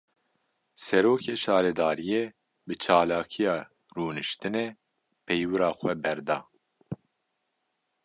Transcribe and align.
Serokê 0.83 1.35
şaredariyê, 1.43 2.23
bi 2.65 2.73
çalakiya 2.83 3.55
rûniştinê 3.95 4.67
peywira 5.25 5.69
xwe 5.77 5.93
berda 6.03 6.37